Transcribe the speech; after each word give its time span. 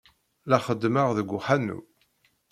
La 0.49 0.57
xeddmeɣ 0.65 1.07
deg 1.17 1.29
uḥanu. 1.37 1.79